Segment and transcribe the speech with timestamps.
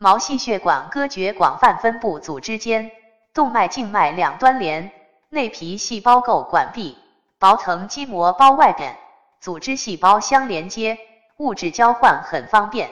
[0.00, 2.92] 毛细血管割绝广泛分布组织间
[3.34, 4.92] 动脉静脉两端连
[5.28, 6.96] 内皮细胞构管壁
[7.40, 8.96] 薄层肌膜包外边
[9.40, 10.98] 组织细胞相连接
[11.38, 12.90] 物质交换很方便。